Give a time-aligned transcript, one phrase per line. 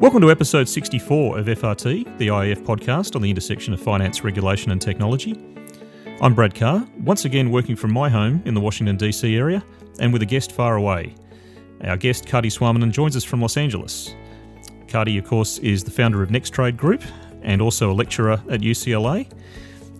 [0.00, 4.72] Welcome to episode 64 of FRT, the IIF podcast on the intersection of finance, regulation,
[4.72, 5.38] and technology.
[6.22, 9.36] I'm Brad Carr, once again working from my home in the Washington, D.C.
[9.36, 9.62] area,
[9.98, 11.14] and with a guest far away.
[11.84, 14.14] Our guest, Kati Suominen, joins us from Los Angeles.
[14.86, 17.02] Kati, of course, is the founder of Nextrade Group
[17.42, 19.30] and also a lecturer at UCLA.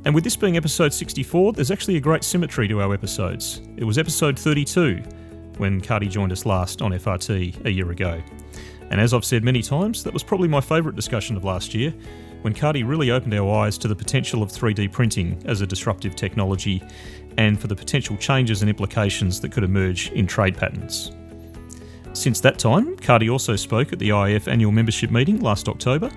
[0.07, 3.61] And with this being episode 64, there's actually a great symmetry to our episodes.
[3.77, 5.03] It was episode 32
[5.59, 8.23] when Kati joined us last on FRT a year ago.
[8.91, 11.95] And as I've said many times, that was probably my favourite discussion of last year,
[12.43, 16.17] when Kati really opened our eyes to the potential of 3D printing as a disruptive
[16.17, 16.83] technology
[17.37, 21.13] and for the potential changes and implications that could emerge in trade patterns.
[22.13, 26.11] Since that time, Kati also spoke at the IIF annual membership meeting last October,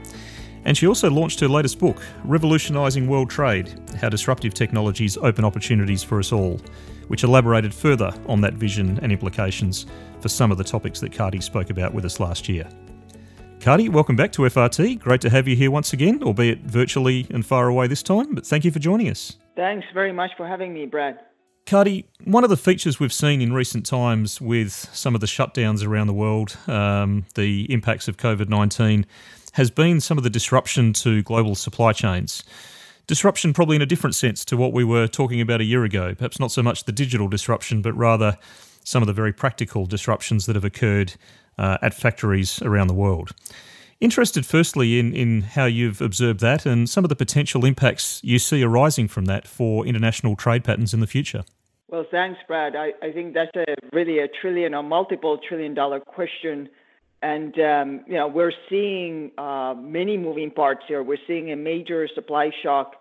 [0.65, 6.03] and she also launched her latest book, Revolutionising World Trade How Disruptive Technologies Open Opportunities
[6.03, 6.59] for Us All,
[7.09, 9.85] which elaborated further on that vision and implications
[10.23, 12.65] for some of the topics that Kati spoke about with us last year.
[13.59, 14.97] Kati, welcome back to FRT.
[14.99, 18.45] Great to have you here once again, albeit virtually and far away this time, but
[18.45, 19.37] thank you for joining us.
[19.57, 21.19] Thanks very much for having me, Brad.
[21.65, 25.85] Kati, one of the features we've seen in recent times with some of the shutdowns
[25.85, 29.05] around the world, um, the impacts of COVID 19,
[29.53, 32.43] has been some of the disruption to global supply chains.
[33.07, 36.15] Disruption, probably in a different sense to what we were talking about a year ago.
[36.15, 38.37] Perhaps not so much the digital disruption, but rather
[38.83, 41.13] some of the very practical disruptions that have occurred
[41.57, 43.31] uh, at factories around the world.
[43.99, 48.37] Interested, firstly, in, in how you've observed that and some of the potential impacts you
[48.39, 51.43] see arising from that for international trade patterns in the future.
[51.87, 52.75] Well, thanks, Brad.
[52.75, 56.69] I, I think that's a really a trillion or multiple trillion dollar question
[57.23, 61.01] and um, you know we're seeing uh, many moving parts here.
[61.01, 62.95] We're seeing a major supply shock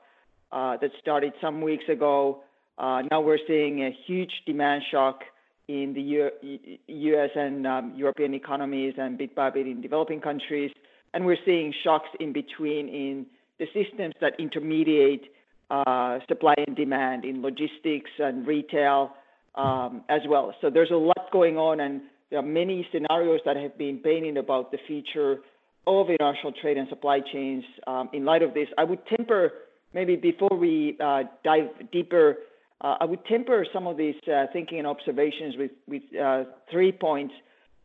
[0.52, 2.44] uh, that started some weeks ago.
[2.78, 5.24] Uh, now we're seeing a huge demand shock
[5.68, 7.30] in the U.S.
[7.34, 10.70] and um, European economies and bit by bit in developing countries,
[11.14, 13.26] and we're seeing shocks in between in
[13.58, 15.22] the systems that intermediate
[15.70, 19.12] uh, supply and demand in logistics and retail
[19.54, 20.54] um, as well.
[20.60, 24.36] So there's a lot going on, and there are many scenarios that have been painted
[24.36, 25.38] about the future
[25.86, 27.64] of international trade and supply chains.
[27.86, 29.52] Um, in light of this, I would temper,
[29.94, 32.36] maybe before we uh, dive deeper,
[32.82, 36.92] uh, I would temper some of these uh, thinking and observations with, with uh, three
[36.92, 37.34] points.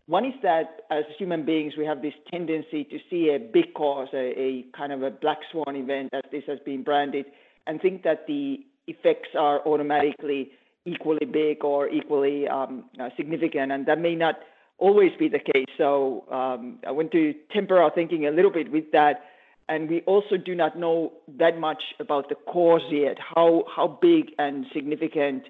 [0.08, 4.08] One is that as human beings, we have this tendency to see a big cause,
[4.13, 7.25] a, a kind of a black swan event, as this has been branded,
[7.68, 10.52] and think that the effects are automatically
[10.85, 14.35] equally big or equally um, uh, significant, and that may not
[14.78, 15.68] always be the case.
[15.78, 19.25] So um, I want to temper our thinking a little bit with that.
[19.69, 24.31] And we also do not know that much about the cause yet, how, how big
[24.39, 25.44] and significant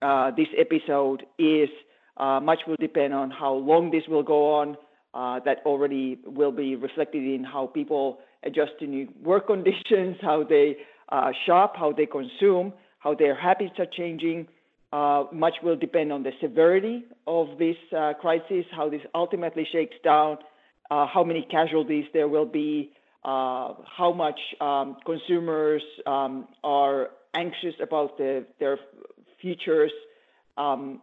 [0.00, 1.68] uh, this episode is.
[2.16, 4.76] Uh, much will depend on how long this will go on.
[5.12, 10.44] Uh, that already will be reflected in how people adjust to new work conditions, how
[10.44, 10.76] they
[11.10, 14.46] uh, shop, how they consume, how their habits are changing,
[14.92, 19.96] uh, much will depend on the severity of this uh, crisis, how this ultimately shakes
[20.04, 20.38] down,
[20.88, 22.92] how many casualties there will be,
[23.22, 28.78] how much um, consumers um, are anxious about the, their
[29.40, 29.92] futures,
[30.56, 31.00] um,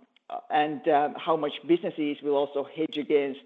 [0.49, 0.81] and
[1.15, 3.39] how much businesses will also hedge against,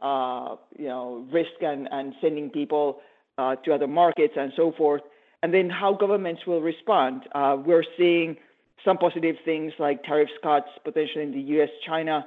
[0.00, 1.88] uh, you know, risk and,
[2.20, 3.00] sending people
[3.38, 5.02] uh, to other markets and so forth.
[5.42, 7.22] And then how governments will respond.
[7.34, 8.36] we're seeing
[8.84, 12.24] some positive things like tariff cuts potentially in the U.S.-China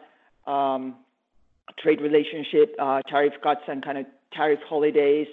[1.80, 5.28] trade relationship, uh, tariff cuts and kind of tariff holidays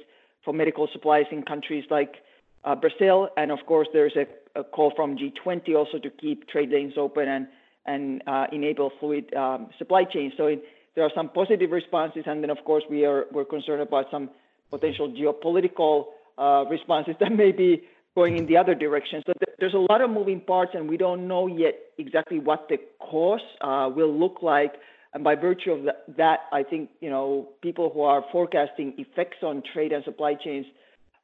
[0.44, 2.16] for medical supplies in countries like
[2.64, 3.28] uh, Brazil.
[3.36, 4.26] And of course, there's a,
[4.58, 7.46] a, call from G20 also to keep trade lanes open and
[7.84, 10.32] and uh, enable fluid um, supply chains.
[10.36, 10.62] So it,
[10.94, 14.30] there are some positive responses, and then of course we are we're concerned about some
[14.70, 16.06] potential geopolitical
[16.38, 17.82] uh, responses that may be
[18.14, 19.22] going in the other direction.
[19.26, 22.68] So th- there's a lot of moving parts, and we don't know yet exactly what
[22.68, 24.74] the course uh, will look like.
[25.14, 25.84] And by virtue of
[26.16, 30.66] that, I think you know people who are forecasting effects on trade and supply chains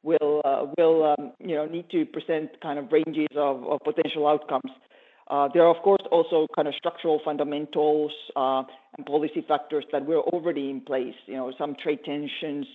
[0.03, 4.27] will uh, will um, you know need to present kind of ranges of, of potential
[4.27, 4.71] outcomes.
[5.27, 8.63] Uh, there are of course also kind of structural fundamentals uh,
[8.97, 11.15] and policy factors that were already in place.
[11.25, 12.67] You know some trade tensions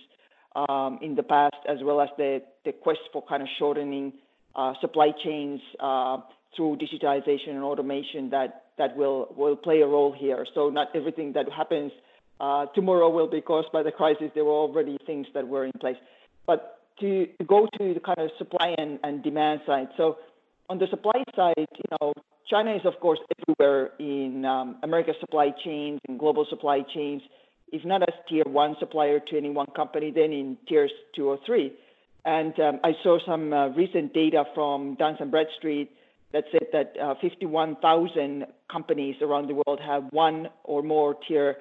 [0.55, 4.13] um, in the past, as well as the, the quest for kind of shortening
[4.55, 6.17] uh, supply chains uh,
[6.55, 10.45] through digitization and automation that, that will, will play a role here.
[10.53, 11.91] So not everything that happens
[12.39, 14.31] uh, tomorrow will be caused by the crisis.
[14.35, 15.95] There were already things that were in place.
[16.45, 19.87] But to go to the kind of supply and, and demand side.
[19.97, 20.17] So
[20.69, 22.13] on the supply side, you know,
[22.49, 27.21] China is of course everywhere in um, America's supply chains and global supply chains
[27.71, 31.39] if not as tier one supplier to any one company, then in tiers two or
[31.45, 31.73] three.
[32.23, 35.91] And um, I saw some uh, recent data from Dun and Bradstreet
[36.35, 41.55] that said that uh, 51,000 companies around the world have one or more tier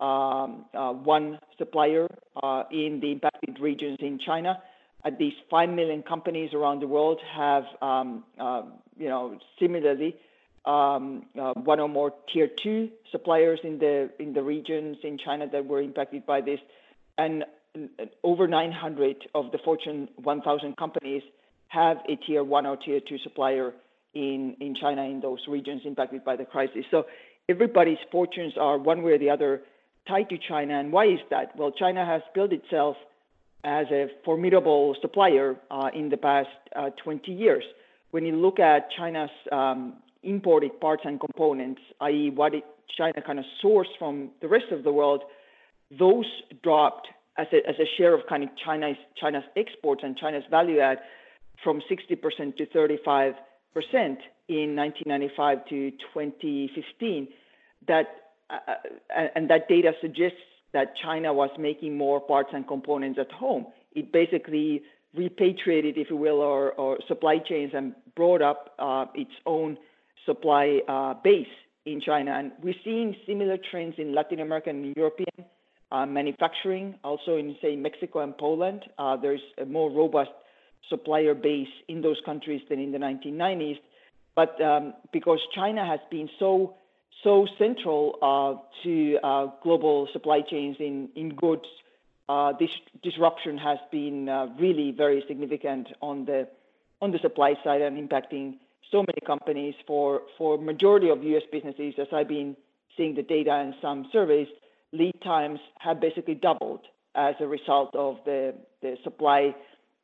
[0.00, 2.06] um, uh, one supplier
[2.40, 4.62] uh, in the impacted regions in China.
[5.02, 8.62] At least 5 million companies around the world have, um, uh,
[8.98, 10.14] you know, similarly,
[10.66, 15.48] um, uh, one or more tier two suppliers in the in the regions in China
[15.50, 16.60] that were impacted by this,
[17.16, 17.46] and
[18.22, 21.22] over 900 of the Fortune 1000 companies
[21.68, 23.72] have a tier one or tier two supplier
[24.18, 26.84] in in China in those regions impacted by the crisis.
[26.90, 27.04] So
[27.48, 29.62] everybody's fortunes are one way or the other
[30.08, 30.78] tied to China.
[30.80, 31.56] And why is that?
[31.56, 32.96] Well, China has built itself
[33.64, 37.64] as a formidable supplier uh, in the past uh, 20 years.
[38.10, 42.64] When you look at China's um, imported parts and components, i.e., what it,
[42.96, 45.22] China kind of sourced from the rest of the world,
[45.98, 46.26] those
[46.62, 50.80] dropped as a, as a share of kind of China's China's exports and China's value
[50.80, 50.98] add
[51.62, 53.34] from 60% to 35%
[54.48, 57.28] in 1995 to 2015.
[57.86, 58.06] That
[58.50, 58.74] uh,
[59.34, 60.38] and that data suggests
[60.72, 63.66] that China was making more parts and components at home.
[63.92, 64.82] It basically
[65.14, 69.78] repatriated, if you will, or supply chains and brought up uh, its own
[70.26, 71.46] supply uh, base
[71.86, 72.32] in China.
[72.32, 75.46] And we're seeing similar trends in Latin American and European
[75.90, 78.84] uh, manufacturing, also in, say, Mexico and Poland.
[78.98, 80.30] Uh, there's a more robust
[80.88, 83.78] supplier base in those countries than in the 1990s.
[84.34, 86.74] But um, because China has been so
[87.24, 91.64] so central uh, to uh, global supply chains in, in goods,
[92.28, 92.70] uh, this
[93.02, 96.46] disruption has been uh, really very significant on the
[97.00, 98.54] on the supply side and impacting
[98.90, 99.74] so many companies.
[99.86, 101.42] For for majority of U.S.
[101.50, 102.56] businesses, as I've been
[102.96, 104.48] seeing the data and some surveys,
[104.92, 106.80] lead times have basically doubled
[107.14, 109.54] as a result of the the supply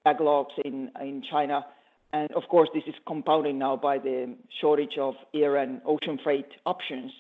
[0.06, 1.64] backlogs in in China.
[2.12, 6.46] And of course, this is compounded now by the shortage of air and ocean freight
[6.64, 7.10] options.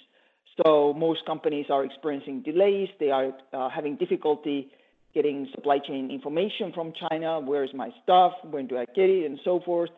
[0.62, 2.88] So most companies are experiencing delays.
[3.00, 4.70] They are uh, having difficulty
[5.14, 7.40] getting supply chain information from China.
[7.40, 8.32] Where is my stuff?
[8.50, 9.24] When do I get it?
[9.26, 9.90] And so forth.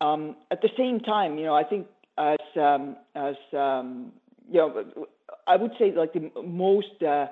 [0.00, 1.86] Um, at the same time, you know, I think
[2.18, 4.12] as um, um,
[4.50, 4.84] you know,
[5.46, 7.26] I would say like the most uh,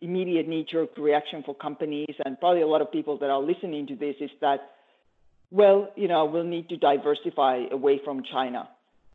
[0.00, 3.96] immediate knee-jerk reaction for companies and probably a lot of people that are listening to
[3.96, 4.70] this is that
[5.50, 8.68] well, you know, we'll need to diversify away from China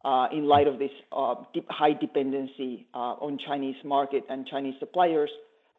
[0.03, 1.35] uh, in light of this uh,
[1.69, 5.29] high dependency uh, on Chinese market and Chinese suppliers.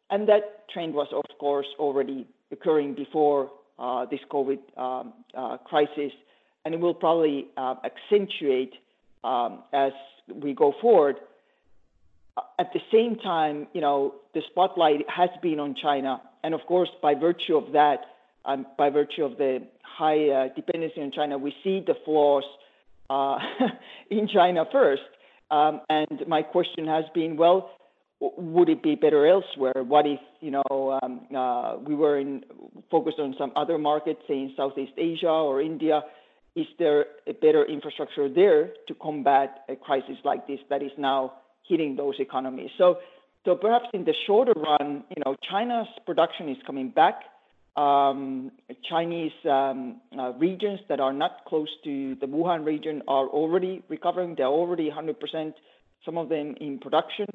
[0.09, 6.11] And that trend was, of course, already occurring before uh, this COVID um, uh, crisis,
[6.65, 8.73] and it will probably uh, accentuate
[9.23, 9.91] um, as
[10.33, 11.17] we go forward.
[12.59, 16.89] At the same time, you know, the spotlight has been on China, and of course,
[17.01, 18.01] by virtue of that,
[18.45, 22.43] um, by virtue of the high uh, dependency on China, we see the flaws
[23.09, 23.39] uh,
[24.11, 25.01] in China first.
[25.49, 27.71] Um, and my question has been, well,
[28.19, 29.83] would it be better elsewhere?
[29.83, 32.43] What if you know um, uh, we were in,
[32.89, 36.01] focused on some other markets, say in Southeast Asia or India?
[36.55, 41.33] Is there a better infrastructure there to combat a crisis like this that is now
[41.67, 42.71] hitting those economies?
[42.77, 42.97] So,
[43.45, 47.21] so perhaps in the shorter run, you know, China's production is coming back
[47.77, 48.51] um,
[48.89, 54.33] Chinese um, uh, regions that are not close to the Wuhan region are already recovering.
[54.35, 55.53] They're already 100%,
[56.03, 57.27] some of them in production.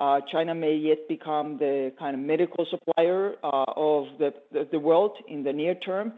[0.00, 4.78] Uh, China may yet become the kind of medical supplier uh, of the, the, the,
[4.78, 6.12] world in the near term.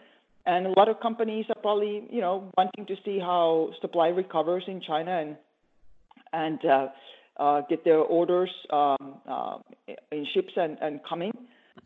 [0.45, 4.65] And a lot of companies are probably, you know, wanting to see how supply recovers
[4.67, 5.37] in China and,
[6.35, 6.89] and uh,
[7.69, 8.97] get their orders um,
[9.29, 9.59] uh,
[10.13, 11.33] in ships and, and coming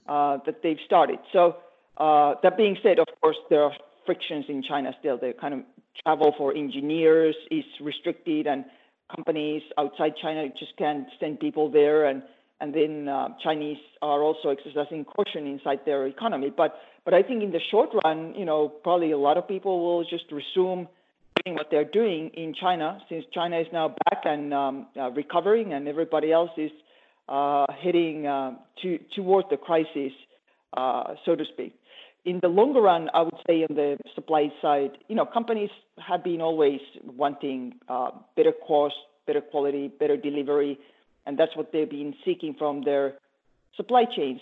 [0.07, 1.19] that they've started.
[1.33, 1.57] So
[1.97, 3.73] uh, that being said, of course, there are
[4.07, 5.17] frictions in China still.
[5.17, 5.61] The kind of
[6.03, 8.65] travel for engineers is restricted, and
[9.15, 12.07] companies outside China just can't send people there.
[12.07, 12.23] And
[12.61, 16.53] and then uh, Chinese are also exercising caution inside their economy.
[16.55, 19.85] But but I think in the short run, you know, probably a lot of people
[19.85, 20.89] will just resume
[21.45, 25.73] doing what they're doing in China, since China is now back and um, uh, recovering,
[25.73, 26.71] and everybody else is
[27.29, 28.99] uh, heading uh, to
[29.51, 30.13] the crisis,
[30.77, 31.75] uh, so to speak
[32.25, 36.25] in the longer run, I would say on the supply side, you know, companies have
[36.25, 38.95] been always wanting uh, better cost,
[39.27, 40.79] better quality, better delivery,
[41.27, 43.15] and that's what they've been seeking from their
[43.77, 44.41] supply chains.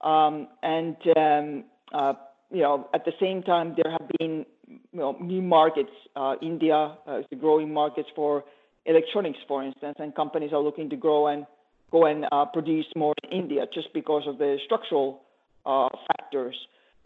[0.00, 2.14] Um, and um, uh,
[2.50, 4.44] you know, at the same time, there have been
[4.92, 5.90] you know, new markets.
[6.16, 8.44] Uh, India uh, is a growing market for
[8.86, 11.46] electronics, for instance, and companies are looking to grow and
[11.90, 15.22] go and uh, produce more in India just because of the structural
[15.66, 16.56] uh, factors.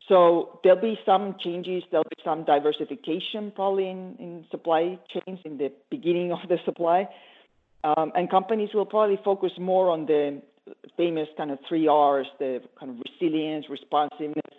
[0.09, 5.57] So there'll be some changes, there'll be some diversification probably in, in supply chains in
[5.57, 7.09] the beginning of the supply.
[7.85, 10.43] Um, and companies will probably focus more on the
[10.97, 14.55] famous kind of three R's, the kind of resilience, responsiveness,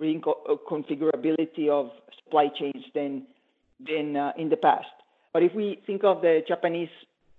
[0.00, 1.90] reconfigurability of
[2.24, 3.22] supply chains than,
[3.84, 4.86] than uh, in the past.
[5.32, 6.88] But if we think of the Japanese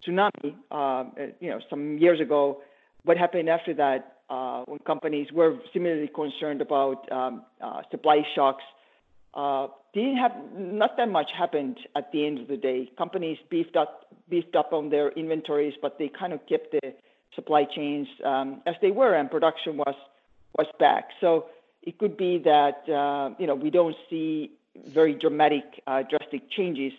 [0.05, 1.05] tsunami, uh,
[1.39, 2.61] you know, some years ago,
[3.03, 8.63] what happened after that uh, when companies were similarly concerned about um, uh, supply shocks.
[9.33, 12.89] Uh, didn't have not that much happened at the end of the day.
[12.97, 16.93] Companies beefed up beefed up on their inventories, but they kind of kept the
[17.35, 19.95] supply chains um, as they were, and production was
[20.57, 21.09] was back.
[21.19, 21.45] So
[21.85, 24.51] it could be that uh, you know we don't see
[24.93, 26.91] very dramatic, uh, drastic changes.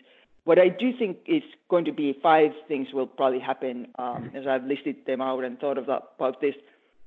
[0.44, 4.46] What I do think is going to be five things will probably happen um, as
[4.46, 6.54] I've listed them out and thought about, this.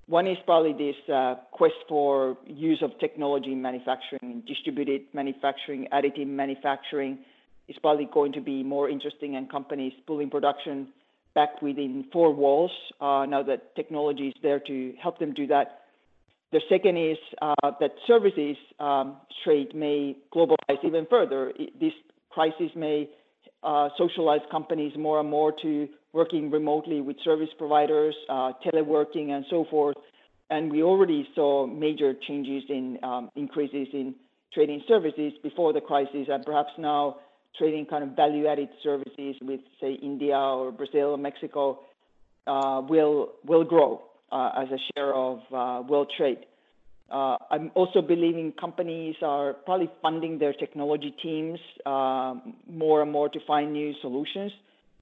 [0.07, 6.27] One is probably this uh, quest for use of technology in manufacturing, distributed manufacturing, additive
[6.27, 7.19] manufacturing
[7.69, 10.87] is probably going to be more interesting and companies pulling production
[11.35, 15.81] back within four walls now that technology is there to help them do that.
[16.51, 21.53] The second is uh, that services um, trade may globalize even further.
[21.79, 21.93] This
[22.31, 23.07] crisis may
[23.61, 29.45] uh, socialize companies more and more to working remotely with service providers, uh, teleworking, and
[29.49, 29.95] so forth.
[30.49, 34.15] And we already saw major changes in um, increases in
[34.51, 37.17] trading services before the crisis, and perhaps now
[37.59, 41.81] trading kind of value-added services with, say, India or Brazil or Mexico
[42.47, 46.45] will will grow as a share of uh, world trade.
[47.11, 52.35] Uh, I'm also believing companies are probably funding their technology teams uh,
[52.69, 54.51] more and more to find new solutions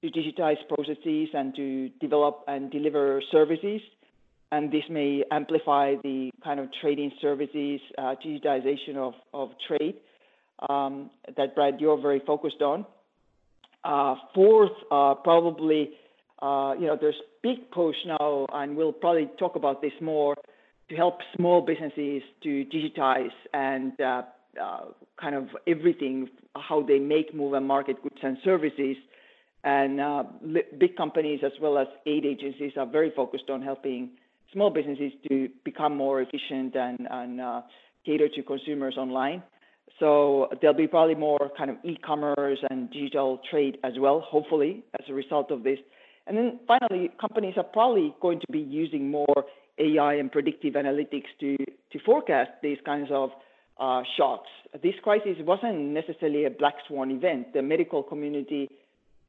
[0.00, 3.80] to digitize processes and to develop and deliver services.
[4.50, 9.96] And this may amplify the kind of trading services, uh, digitization of, of trade
[10.68, 12.86] um, that, Brad, you're very focused on.
[13.84, 15.94] Uh, fourth, uh, probably, uh,
[16.42, 20.36] you know, there's big push now, and we'll probably talk about this more,
[20.88, 24.22] to help small businesses to digitize and uh,
[24.60, 24.84] uh,
[25.20, 28.96] kind of everything, how they make, move, and market goods and services
[29.64, 30.24] and uh,
[30.78, 34.10] big companies as well as aid agencies are very focused on helping
[34.52, 37.62] small businesses to become more efficient and, uh,
[38.06, 39.42] cater to consumers online.
[39.98, 45.04] So there'll be probably more kind of e-commerce and digital trade as well, hopefully, as
[45.08, 45.78] a result of this.
[46.28, 49.44] And then finally, companies are probably going to be using more
[49.78, 53.30] AI and predictive analytics to, to forecast these kinds of
[53.80, 54.48] uh, shocks.
[54.82, 57.54] This crisis wasn't necessarily a black swan event.
[57.54, 58.68] The medical community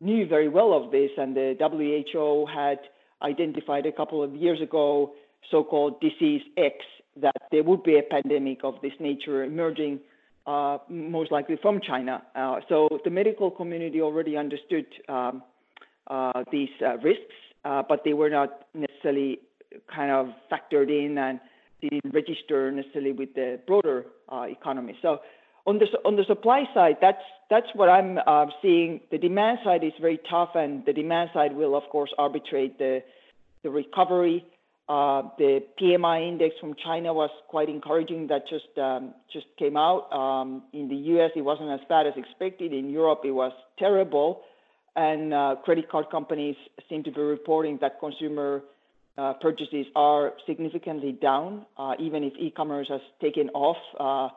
[0.01, 2.79] knew very well of this, and the WHO had
[3.21, 5.13] identified a couple of years ago
[5.51, 6.75] so-called disease X
[7.21, 9.99] that there would be a pandemic of this nature emerging,
[10.47, 12.21] uh, most likely from China.
[12.35, 15.43] Uh, so the medical community already understood um,
[16.09, 17.35] uh, these uh, risks,
[17.65, 19.39] uh, but they were not necessarily
[19.93, 21.39] kind of factored in and
[21.81, 24.97] didn't register necessarily with the broader uh, economy.
[25.01, 25.19] So
[25.65, 29.01] on the on the supply side, that's that's what I'm uh, seeing.
[29.11, 33.03] The demand side is very tough, and the demand side will, of course, arbitrate the
[33.63, 34.45] the recovery.
[34.87, 38.27] The PMI index from China was quite encouraging.
[38.27, 40.11] That just um, just came out.
[40.11, 42.73] Um, in the U.S., it wasn't as bad as expected.
[42.73, 44.41] In Europe, it was terrible,
[44.95, 46.55] and uh, credit card companies
[46.89, 48.63] seem to be reporting that consumer
[49.17, 53.77] uh, purchases are significantly down, uh, even if e-commerce has taken off.
[53.99, 54.29] Uh,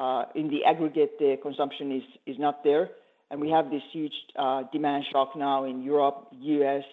[0.00, 2.90] uh, in the aggregate, the consumption is, is not there.
[3.30, 6.84] And we have this huge uh, demand shock now in Europe, US,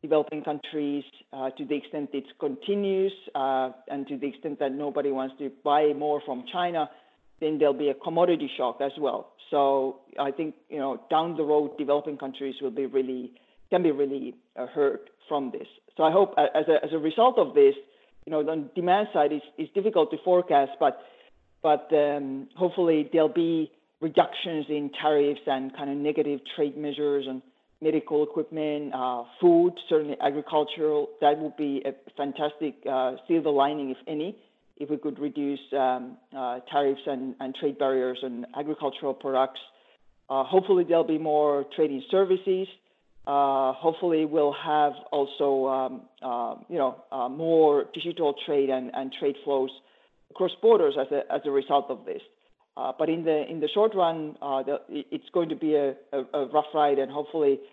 [0.00, 5.50] developing countries, to the extent it continues, and to the extent that nobody wants to
[5.64, 6.88] buy more from China,
[7.40, 9.32] then there'll be a commodity shock as well.
[9.52, 13.32] So I think, you know, down the road, developing countries will be really,
[13.70, 15.68] can be really uh, hurt from this.
[15.96, 17.74] So I hope as a, as a result of this,
[18.26, 20.94] you know, the demand side is, is difficult to forecast, but
[21.62, 27.40] but um, hopefully there'll be reductions in tariffs and kind of negative trade measures on
[27.80, 31.08] medical equipment, uh, food, certainly agricultural.
[31.20, 34.36] That would be a fantastic uh, silver lining, if any,
[34.82, 39.60] if we could reduce um, uh, tariffs and, and, trade barriers on agricultural products.
[40.28, 42.66] Uh, hopefully there'll be more trading services.
[43.26, 46.96] Uh, hopefully we'll have also, um, uh, you know,
[47.30, 49.70] more digital trade and, and trade flows
[50.30, 52.22] across borders as a, as a result of this.
[52.76, 55.90] Uh, but in the in the short run, uh, the, it's going to be a,
[56.12, 57.71] a, a, rough ride, and hopefully uh,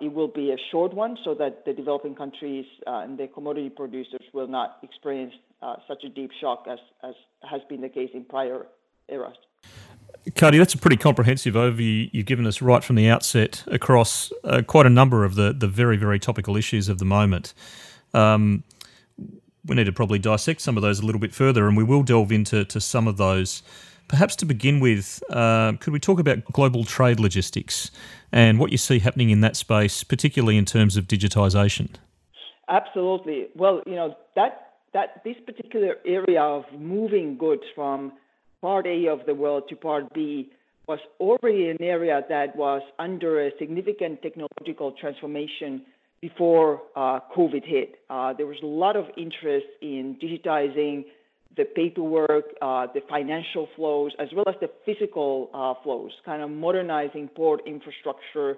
[0.00, 3.70] it will be a short one so that the developing countries uh, and the commodity
[3.70, 8.10] producers will not experience uh, such a deep shock as, as has been the case
[8.14, 8.66] in prior
[9.08, 9.36] eras.
[10.30, 14.62] Kati, that's a pretty comprehensive overview you've given us right from the outset across uh,
[14.66, 17.52] quite a number of the, the very, very topical issues of the moment.
[18.14, 18.62] Um,
[19.66, 22.02] we need to probably dissect some of those a little bit further, and we will
[22.02, 23.62] delve into to some of those.
[24.08, 27.90] Perhaps to begin with, uh, could we talk about global trade logistics
[28.32, 31.88] and what you see happening in that space, particularly in terms of digitisation?
[32.68, 33.48] Absolutely.
[33.54, 38.12] Well, you know that that this particular area of moving goods from
[38.62, 40.50] part A of the world to part B
[40.86, 45.82] was already an area that was under a significant technological transformation
[46.20, 47.96] before uh, COVID hit.
[48.08, 51.04] Uh, there was a lot of interest in digitizing
[51.56, 56.50] the paperwork, uh, the financial flows, as well as the physical uh, flows, kind of
[56.50, 58.56] modernizing port infrastructure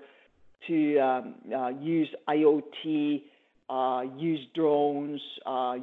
[0.66, 3.22] to um, uh, use IoT,
[3.68, 5.20] uh, use drones,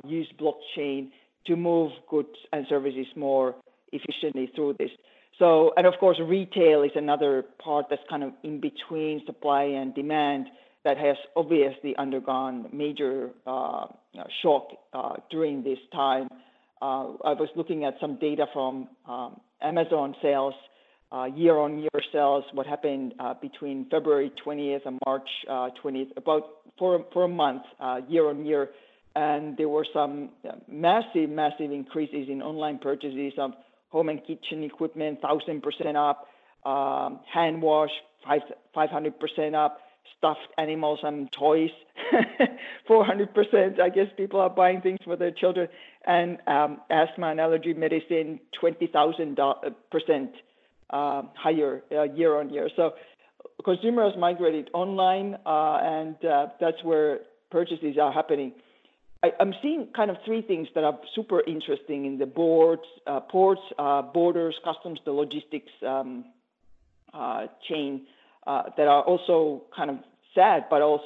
[0.06, 1.10] use blockchain
[1.46, 3.56] to move goods and services more
[3.92, 4.90] efficiently through this.
[5.40, 9.94] So, and of course, retail is another part that's kind of in between supply and
[9.94, 10.48] demand
[10.84, 13.86] that has obviously undergone major uh,
[14.42, 16.28] shock uh, during this time.
[16.84, 20.54] Uh, I was looking at some data from um, Amazon sales,
[21.14, 26.44] uh, year-on-year sales, what happened uh, between February 20th and March 20th, uh, about
[26.78, 27.62] for, for a month,
[28.10, 28.72] year-on-year.
[29.16, 30.32] And there were some
[30.70, 33.52] massive, massive increases in online purchases of
[33.88, 36.28] home and kitchen equipment, 1,000% up,
[36.70, 37.92] um, hand wash,
[38.76, 39.78] 500% up,
[40.18, 41.72] stuffed animals and toys,
[42.90, 43.80] 400%.
[43.80, 45.68] I guess people are buying things for their children.
[46.06, 50.30] And um, asthma and allergy medicine, 20,000%
[50.90, 52.70] uh, higher uh, year on year.
[52.76, 52.94] So
[53.66, 57.20] consumers migrated online, uh, and uh, that's where
[57.52, 58.54] purchases are happening.
[59.24, 63.22] I, am seeing kind of three things that are super interesting in the boards, uh,
[63.22, 66.26] ports, uh, borders, customs, the logistics um,
[67.68, 68.06] chain
[68.46, 69.98] that are also kind of
[70.36, 71.06] sad, but also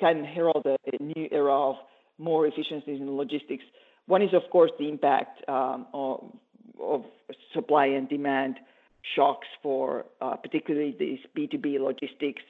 [0.00, 1.76] can herald a, a new era of
[2.18, 3.64] more efficiencies in logistics.
[4.06, 6.24] One is, of course, the impact um, of,
[6.80, 7.04] of,
[7.52, 8.56] supply and demand
[9.16, 12.42] shocks for uh, particularly these B2B logistics,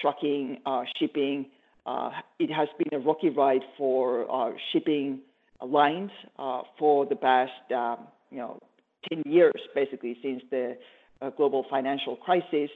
[0.00, 1.46] trucking, uh, shipping.
[1.86, 5.20] Uh, it has been a rocky ride for uh, shipping
[5.64, 8.58] lines uh, for the past, um, you know,
[9.08, 10.76] 10 years, basically, since the
[11.20, 12.70] uh, global financial crisis.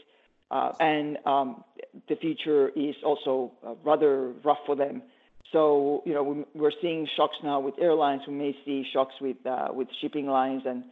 [0.51, 1.63] Uh, and um,
[2.09, 5.03] the future is also uh, rather rough for them.
[5.53, 8.23] So, you know, we're seeing shocks now with airlines.
[8.27, 10.85] We may see shocks with uh, with shipping lines, and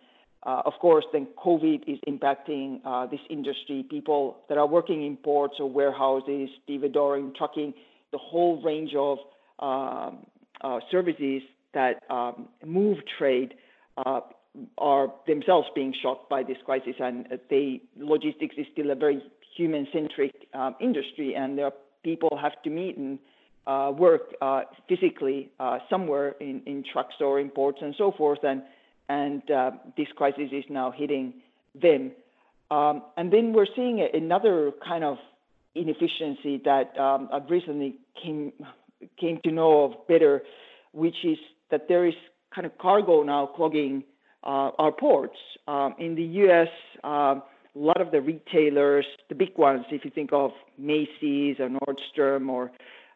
[0.42, 3.85] of course, then COVID is impacting this industry.
[3.90, 7.75] People that are working in ports or warehouses, stevedoring, trucking,
[8.12, 9.19] the whole range of
[9.59, 10.25] um,
[10.90, 11.42] services
[11.75, 13.55] that um, move trade
[14.79, 19.23] are themselves being shocked by this crisis, and they logistics is still a very
[19.57, 21.71] human-centric um, industry, and there
[22.03, 23.19] people have to meet and
[23.66, 28.38] uh, work uh, physically uh, somewhere in, in trucks or in ports and so forth,
[28.42, 28.62] and
[29.09, 31.33] and uh, this crisis is now hitting
[31.81, 32.11] them.
[32.71, 35.19] Um, and then we're seeing another kind of
[35.77, 38.53] inefficiency that um, I've recently came
[39.21, 40.42] came to know of better,
[40.92, 41.38] which is
[41.71, 42.14] that there is
[42.55, 44.03] kind of cargo now clogging
[44.42, 45.37] uh, our ports.
[45.69, 46.69] Um, in the U.S.,
[47.77, 52.49] a lot of the retailers, the big ones, if you think of Macy's or Nordstrom
[52.49, 52.71] or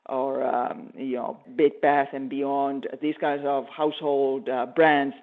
[0.06, 5.14] or um, you know Bed Bath and Beyond, these kinds of household uh, brands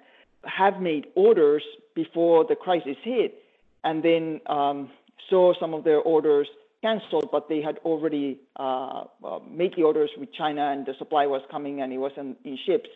[0.44, 1.62] have made orders
[1.94, 3.42] before the crisis hit,
[3.84, 4.90] and then um,
[5.28, 6.48] saw some of their orders
[6.80, 9.04] canceled, but they had already uh,
[9.50, 12.88] made the orders with China, and the supply was coming, and it wasn't in ships,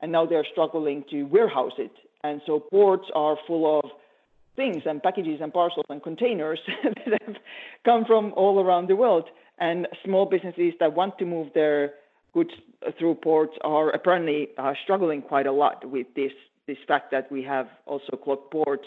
[0.00, 3.90] and now they're struggling to warehouse it, and so ports are full of
[4.56, 6.60] things and packages and parcels and containers
[7.06, 7.36] that have
[7.84, 9.24] come from all around the world.
[9.58, 11.94] And small businesses that want to move their
[12.32, 12.50] goods
[12.98, 16.32] through ports are apparently uh, struggling quite a lot with this
[16.66, 18.86] this fact that we have also clogged ports.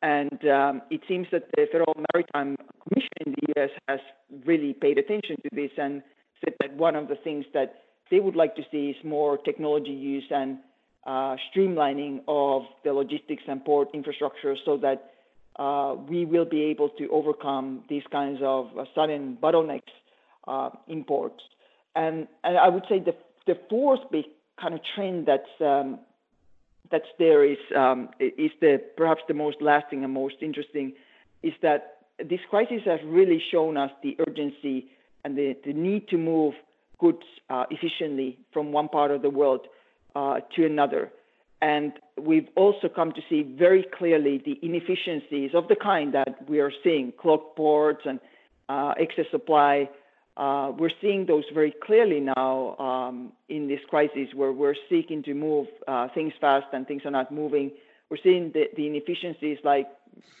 [0.00, 3.70] And um, it seems that the Federal Maritime Commission in the U.S.
[3.88, 4.00] has
[4.46, 6.02] really paid attention to this and
[6.42, 9.90] said that one of the things that they would like to see is more technology
[9.90, 10.58] use and
[11.06, 15.12] uh, streamlining of the logistics and port infrastructure so that
[15.56, 19.82] uh, we will be able to overcome these kinds of uh, sudden bottlenecks
[20.46, 21.42] uh, in ports.
[21.94, 23.14] And, and I would say the,
[23.46, 24.26] the fourth big
[24.60, 25.98] kind of trend that's um,
[26.90, 30.92] that's there is um, is the perhaps the most lasting and most interesting
[31.42, 34.90] is that this crisis has really shown us the urgency
[35.24, 36.54] and the, the need to move
[36.98, 39.66] goods uh, efficiently from one part of the world
[40.14, 41.10] uh, to another.
[41.62, 46.60] And we've also come to see very clearly the inefficiencies of the kind that we
[46.60, 48.18] are seeing, clock ports and
[48.68, 49.88] uh, excess supply.
[50.36, 55.34] Uh, we're seeing those very clearly now um, in this crisis where we're seeking to
[55.34, 57.70] move uh, things fast and things are not moving.
[58.08, 59.86] We're seeing the, the inefficiencies like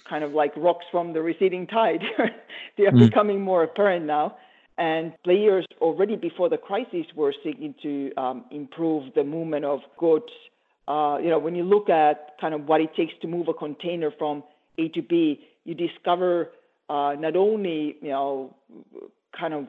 [0.08, 2.02] kind of like rocks from the receding tide.
[2.78, 3.10] they are mm.
[3.10, 4.36] becoming more apparent now.
[4.80, 10.32] And players already before the crisis were seeking to um, improve the movement of goods.
[10.88, 13.52] Uh, you know, when you look at kind of what it takes to move a
[13.52, 14.42] container from
[14.78, 16.52] A to B, you discover
[16.88, 18.56] uh, not only you know
[19.38, 19.66] kind of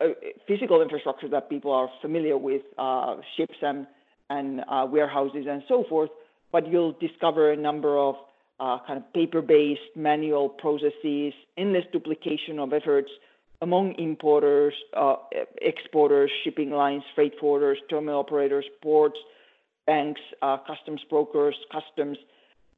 [0.00, 0.06] uh,
[0.48, 3.86] physical infrastructure that people are familiar with, uh, ships and
[4.30, 6.10] and uh, warehouses and so forth,
[6.50, 8.14] but you'll discover a number of
[8.58, 13.10] uh, kind of paper-based manual processes, endless duplication of efforts
[13.62, 15.16] among importers, uh,
[15.60, 19.18] exporters, shipping lines, freight forwarders, terminal operators, ports,
[19.86, 22.18] banks, uh, customs brokers, customs.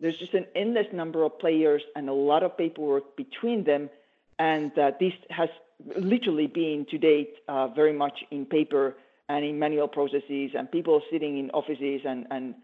[0.00, 3.90] There's just an endless number of players and a lot of paperwork between them.
[4.38, 5.48] And uh, this has
[5.96, 8.94] literally been to date uh, very much in paper
[9.28, 12.54] and in manual processes, and people sitting in offices and, and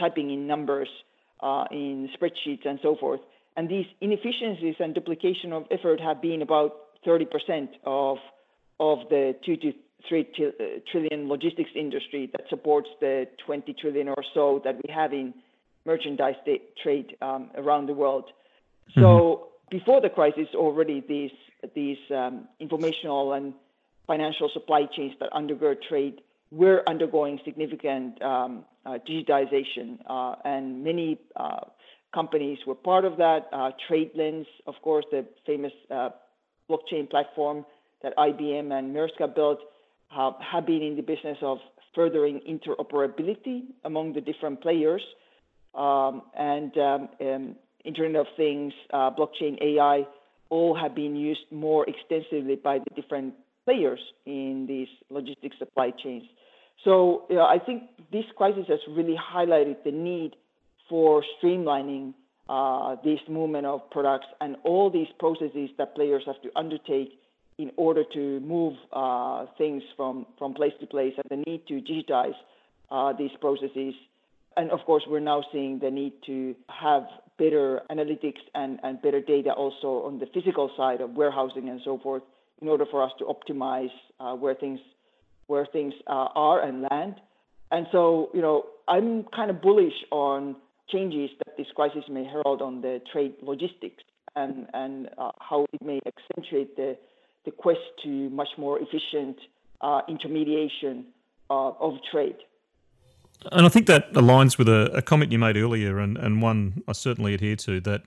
[0.00, 0.88] typing in numbers
[1.40, 3.20] uh, in spreadsheets and so forth.
[3.56, 6.74] And these inefficiencies and duplication of effort have been about
[7.06, 8.18] 30% of
[8.80, 9.72] of the two to
[10.08, 14.92] three t- uh, trillion logistics industry that supports the 20 trillion or so that we
[14.92, 15.34] have in
[15.84, 16.36] merchandise
[16.82, 18.24] trade um, around the world.
[18.90, 19.00] Mm-hmm.
[19.00, 21.32] So before the crisis, already these
[21.74, 23.52] these um, informational and
[24.06, 31.18] financial supply chains that undergird trade were undergoing significant um, uh, digitization, uh, and many
[31.36, 31.60] uh,
[32.14, 33.48] companies were part of that.
[33.52, 36.10] Uh, TradeLens, of course, the famous uh,
[36.68, 37.64] blockchain platform
[38.02, 39.58] that IBM and Maersk built
[40.08, 41.58] have, have been in the business of
[41.94, 45.02] furthering interoperability among the different players.
[45.74, 50.06] Um, and um, um, Internet of Things, uh, blockchain, AI,
[50.50, 56.24] all have been used more extensively by the different players in these logistics supply chains.
[56.84, 60.36] So you know, I think this crisis has really highlighted the need
[60.88, 62.14] for streamlining
[62.48, 67.18] uh, this movement of products and all these processes that players have to undertake
[67.58, 71.80] in order to move uh, things from, from place to place and the need to
[71.80, 72.34] digitize
[72.90, 73.94] uh, these processes.
[74.56, 77.02] And of course, we're now seeing the need to have
[77.38, 81.98] better analytics and, and better data also on the physical side of warehousing and so
[81.98, 82.22] forth
[82.60, 84.80] in order for us to optimize uh, where things
[85.46, 87.14] where things uh, are and land.
[87.70, 90.56] And so, you know, I'm kind of bullish on
[90.90, 94.02] changes that this crisis may herald on the trade logistics
[94.36, 96.96] and, and uh, how it may accentuate the,
[97.44, 99.36] the quest to much more efficient
[99.80, 101.06] uh, intermediation
[101.50, 102.36] uh, of trade.
[103.52, 106.82] And I think that aligns with a, a, comment you made earlier, and, and one
[106.88, 108.02] I certainly adhere to that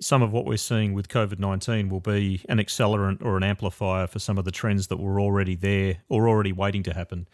[0.00, 4.06] some of what we're seeing with COVID 19 will be an accelerant or an amplifier
[4.06, 7.28] for some of the trends that were already there or already waiting to happen.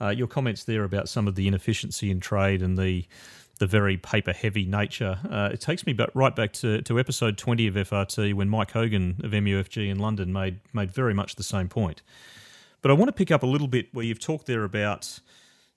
[0.00, 3.04] Uh, your comments there about some of the inefficiency in trade and the
[3.58, 5.18] the very paper heavy nature.
[5.28, 8.70] Uh, it takes me back, right back to, to episode 20 of FRT when Mike
[8.70, 12.02] Hogan of MUFG in London made, made very much the same point.
[12.80, 15.20] But I want to pick up a little bit where you've talked there about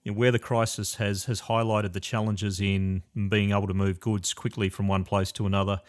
[0.04, 4.00] you know, where the crisis has, has highlighted the challenges in being able to move
[4.00, 5.82] goods quickly from one place to another.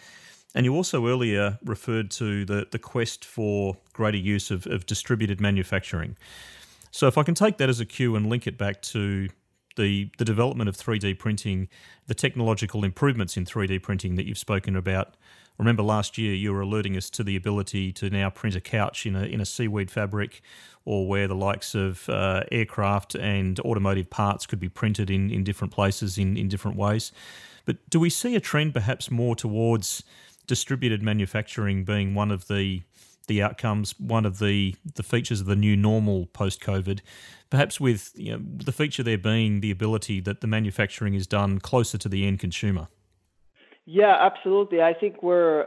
[0.55, 5.41] And you also earlier referred to the, the quest for greater use of, of distributed
[5.41, 6.17] manufacturing.
[6.91, 9.29] So, if I can take that as a cue and link it back to
[9.77, 11.69] the, the development of 3D printing,
[12.07, 15.15] the technological improvements in 3D printing that you've spoken about.
[15.59, 19.07] Remember last year you were alerting us to the ability to now print a couch
[19.07, 20.43] in a, in a seaweed fabric
[20.85, 25.45] or where the likes of uh, aircraft and automotive parts could be printed in, in
[25.45, 27.13] different places in, in different ways.
[27.65, 30.03] But do we see a trend perhaps more towards
[30.47, 32.83] distributed manufacturing being one of the
[33.33, 37.01] the outcomes, one of the, the features of the new normal post COVID,
[37.49, 41.59] perhaps with you know, the feature there being the ability that the manufacturing is done
[41.59, 42.89] closer to the end consumer.
[43.87, 44.83] Yeah, absolutely.
[44.83, 45.67] I think we're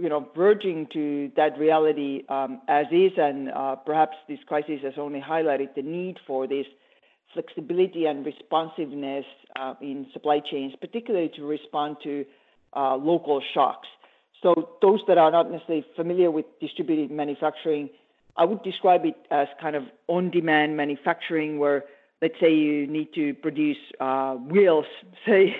[0.00, 4.94] you know verging to that reality um, as is, and uh, perhaps this crisis has
[4.96, 6.66] only highlighted the need for this
[7.34, 9.24] flexibility and responsiveness
[9.56, 12.24] uh, in supply chains, particularly to respond to
[12.76, 13.88] uh, local shocks.
[14.44, 17.88] So those that are not necessarily familiar with distributed manufacturing,
[18.36, 21.84] I would describe it as kind of on-demand manufacturing, where
[22.20, 24.84] let's say you need to produce uh, wheels,
[25.26, 25.56] say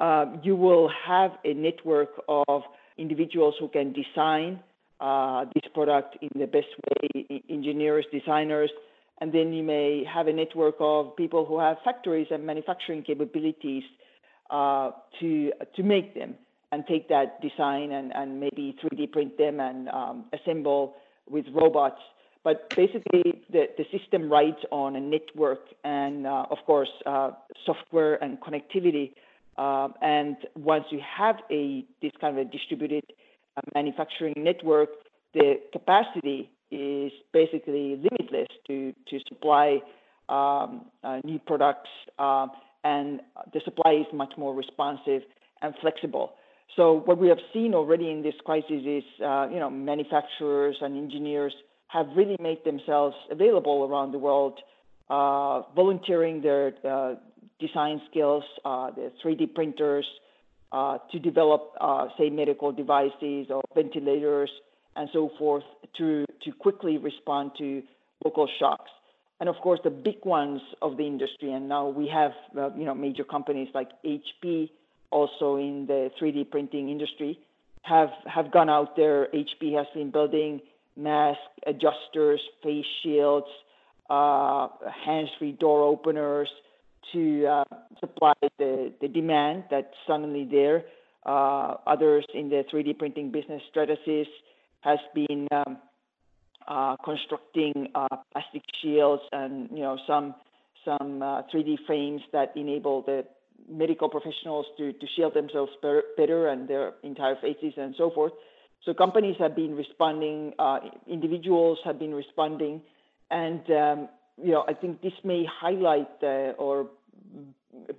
[0.00, 2.62] uh, you will have a network of
[2.98, 4.58] individuals who can design
[4.98, 8.70] uh, this product in the best way, engineers, designers,
[9.20, 13.84] and then you may have a network of people who have factories and manufacturing capabilities
[14.50, 16.34] uh, to to make them
[16.74, 20.96] and take that design and, and maybe 3D print them and um, assemble
[21.30, 22.00] with robots.
[22.42, 27.30] But basically, the, the system rides on a network and, uh, of course, uh,
[27.64, 29.12] software and connectivity.
[29.56, 33.04] Uh, and once you have a this kind of a distributed
[33.56, 34.88] uh, manufacturing network,
[35.32, 39.78] the capacity is basically limitless to to supply
[40.28, 42.48] um, uh, new products, uh,
[42.82, 43.20] and
[43.52, 45.22] the supply is much more responsive
[45.62, 46.34] and flexible.
[46.76, 50.96] So what we have seen already in this crisis is, uh, you know, manufacturers and
[50.96, 51.54] engineers
[51.88, 54.58] have really made themselves available around the world,
[55.08, 57.14] uh, volunteering their uh,
[57.60, 60.06] design skills, uh, the 3D printers,
[60.72, 64.50] uh, to develop, uh, say, medical devices or ventilators
[64.96, 65.62] and so forth
[65.96, 67.82] to, to quickly respond to
[68.24, 68.90] local shocks.
[69.38, 72.32] And of course, the big ones of the industry, and now we have,
[72.76, 74.70] you know, major companies like HP,
[75.14, 77.38] also in the 3D printing industry
[77.82, 79.28] have have gone out there.
[79.32, 80.60] HP has been building
[80.96, 83.46] mask adjusters, face shields,
[84.10, 84.68] uh,
[85.06, 86.48] hands-free door openers
[87.12, 87.64] to uh,
[88.00, 90.84] supply the, the demand that's suddenly there.
[91.24, 94.26] Uh, others in the 3D printing business, Stratasys
[94.80, 95.78] has been um,
[96.66, 100.34] uh, constructing uh, plastic shields and you know some
[100.84, 103.24] some 3D uh, frames that enable the
[103.70, 105.72] medical professionals to, to shield themselves
[106.16, 108.32] better and their entire faces and so forth.
[108.84, 112.82] So companies have been responding, uh, individuals have been responding,
[113.30, 116.90] and um, you know I think this may highlight uh, or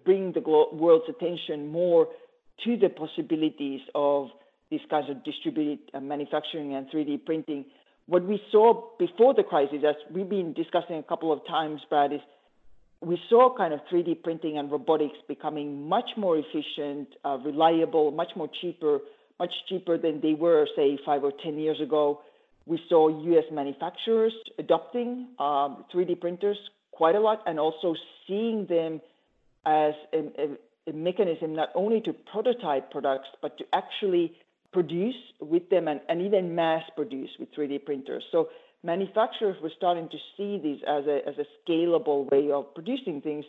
[0.03, 2.07] bring the world's attention more
[2.63, 4.29] to the possibilities of
[4.69, 7.65] these kinds of distributed uh, manufacturing and 3D printing.
[8.07, 12.13] What we saw before the crisis, as we've been discussing a couple of times, Brad,
[12.13, 12.21] is
[13.05, 18.31] we saw kind of 3D printing and robotics becoming much more efficient, uh, reliable, much
[18.35, 18.99] more cheaper,
[19.39, 22.21] much cheaper than they were, say, five or 10 years ago.
[22.65, 26.57] We saw US manufacturers adopting um, 3D printers
[26.91, 27.93] quite a lot and also
[28.25, 29.01] seeing them
[29.67, 34.33] as a, a, a mechanism not only to prototype products, but to actually
[34.73, 38.23] produce with them and, and even mass produce with 3D printers.
[38.31, 38.49] So
[38.85, 43.45] manufacturers were starting to see these as a, as a scalable way of producing things.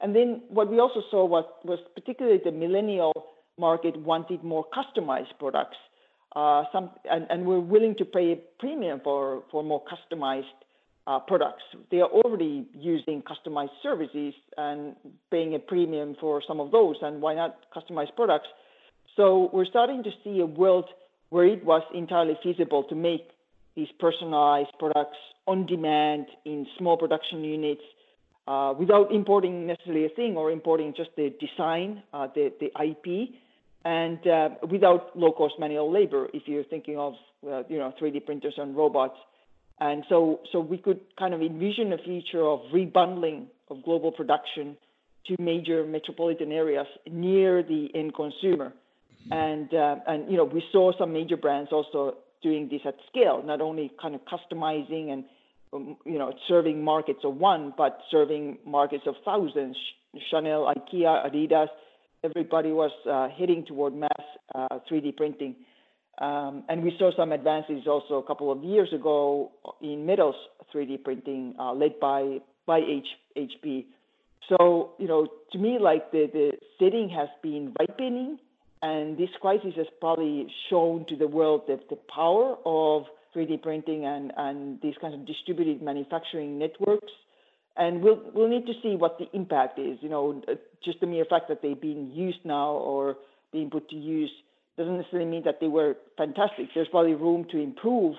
[0.00, 3.12] And then what we also saw was, was particularly the millennial
[3.58, 5.76] market wanted more customized products.
[6.34, 10.44] Uh, some, and, and we're willing to pay a premium for, for more customized
[11.06, 11.62] uh, products.
[11.90, 14.96] They are already using customized services and
[15.30, 18.46] paying a premium for some of those, and why not customized products?
[19.16, 20.86] So we're starting to see a world
[21.30, 23.28] where it was entirely feasible to make
[23.76, 27.82] these personalized products on demand in small production units
[28.46, 33.30] uh, without importing necessarily a thing or importing just the design, uh, the, the IP,
[33.84, 37.14] and uh, without low-cost manual labor if you're thinking of
[37.48, 39.16] uh, you know 3D printers and robots.
[39.80, 44.76] And so, so we could kind of envision a future of rebundling of global production
[45.26, 48.74] to major metropolitan areas near the end consumer.
[49.30, 53.42] And, uh, and you know, we saw some major brands also doing this at scale,
[53.44, 55.24] not only kind of customizing and
[55.72, 59.76] um, you know serving markets of one, but serving markets of thousands.
[60.30, 61.68] Chanel, IKEA, Adidas,
[62.24, 64.10] everybody was uh, heading toward mass
[64.54, 65.54] uh, 3D printing.
[66.20, 70.34] Um, and we saw some advances also a couple of years ago in metals
[70.74, 73.86] 3D printing, uh, led by by H, HP.
[74.48, 78.38] So you know, to me, like the the setting has been ripening
[78.82, 84.06] and this crisis has probably shown to the world that the power of 3D printing
[84.06, 87.12] and, and these kinds of distributed manufacturing networks.
[87.76, 89.98] And we'll, we'll need to see what the impact is.
[90.00, 93.16] You know, uh, just the mere fact that they're being used now or
[93.52, 94.30] being put to use
[94.76, 96.68] doesn't necessarily mean that they were fantastic.
[96.74, 98.16] There's probably room to improve,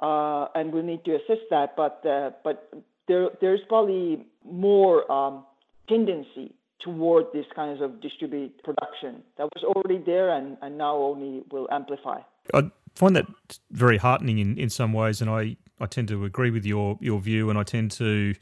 [0.00, 1.76] uh, and we'll need to assess that.
[1.76, 2.68] But uh, but
[3.06, 5.44] there there's probably more um,
[5.88, 11.42] tendency toward these kinds of distributed production that was already there and, and now only
[11.50, 12.20] will amplify.
[12.54, 13.26] I find that
[13.70, 17.20] very heartening in, in some ways, and I, I tend to agree with your, your
[17.20, 18.34] view, and I tend to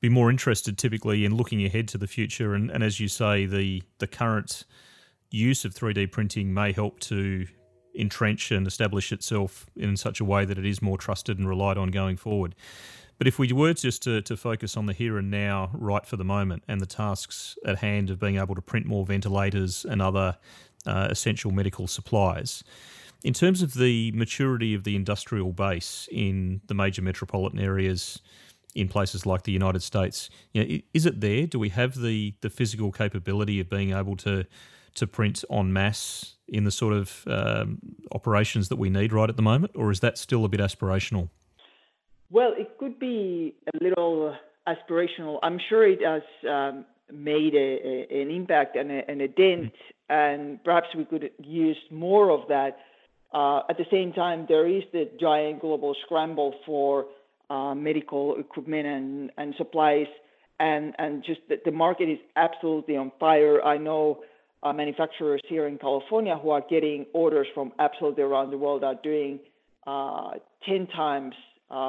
[0.00, 2.54] be more interested typically in looking ahead to the future.
[2.54, 4.64] And, and as you say, the, the current
[5.30, 7.46] use of 3D printing may help to
[7.94, 11.78] entrench and establish itself in such a way that it is more trusted and relied
[11.78, 12.54] on going forward.
[13.22, 16.16] But if we were just to, to focus on the here and now, right for
[16.16, 20.02] the moment, and the tasks at hand of being able to print more ventilators and
[20.02, 20.38] other
[20.86, 22.64] uh, essential medical supplies,
[23.22, 28.20] In terms of the maturity of the industrial base in the major metropolitan areas
[28.74, 31.46] in places like the United States, you know, is it there?
[31.46, 34.46] Do we have the, the physical capability of being able to
[34.94, 37.78] to print en masse in the sort of um,
[38.10, 41.30] operations that we need right at the moment, or is that still a bit aspirational?
[42.32, 44.34] Well, it could be a little
[44.66, 45.38] aspirational.
[45.42, 49.74] I'm sure it has um, made a, a, an impact and a, and a dent,
[50.08, 52.78] and perhaps we could use more of that.
[53.34, 57.04] Uh, at the same time, there is the giant global scramble for
[57.50, 60.06] uh, medical equipment and, and supplies,
[60.58, 63.62] and, and just the, the market is absolutely on fire.
[63.62, 64.20] I know
[64.62, 68.98] uh, manufacturers here in California who are getting orders from absolutely around the world are
[69.02, 69.38] doing
[69.86, 70.30] uh,
[70.66, 71.34] 10 times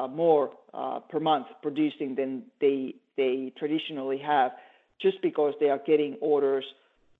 [0.08, 4.52] more uh, per month producing than they they traditionally have,
[5.02, 6.66] just because they are getting orders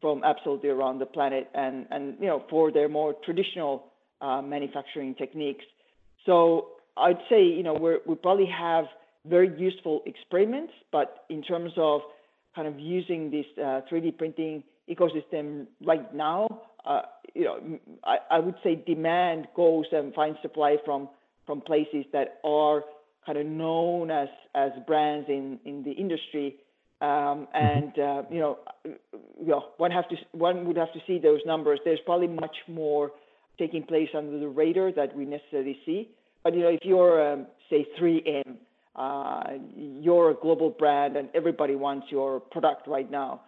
[0.02, 3.86] from absolutely around the planet and and you know for their more traditional
[4.22, 5.66] uh, manufacturing techniques.
[6.26, 8.86] So I'd say you know we we probably have
[9.26, 12.02] very useful experiments, but in terms of
[12.56, 16.48] kind of using this 3D uh, printing ecosystem right now,
[16.86, 21.10] uh, you know, I would say demand goes and finds supply from
[21.46, 22.84] from places that are
[23.26, 26.58] kind of known as as brands in in the industry.
[27.02, 27.56] Um, mm-hmm.
[27.56, 31.42] and uh, you know, you know, one have to one would have to see those
[31.46, 31.80] numbers.
[31.84, 33.12] There's probably much more
[33.58, 36.10] taking place under the radar that we necessarily see.
[36.44, 38.56] But you know, if you're um, say 3M,
[38.96, 39.44] uh,
[39.76, 43.42] you're a global brand, and everybody wants your product right now